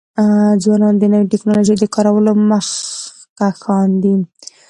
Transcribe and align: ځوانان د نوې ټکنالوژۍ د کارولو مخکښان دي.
ځوانان 0.63 0.93
د 0.97 1.03
نوې 1.13 1.25
ټکنالوژۍ 1.33 1.75
د 1.79 1.85
کارولو 1.95 2.31
مخکښان 2.49 3.89
دي. 4.03 4.15